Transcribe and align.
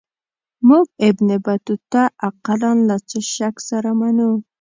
موږ 0.67 0.85
ابن 1.07 1.27
بطوطه 1.45 2.03
اقلا 2.27 2.71
له 2.87 2.97
څه 3.09 3.19
شک 3.33 3.55
سره 3.69 3.89
منو. 3.99 4.31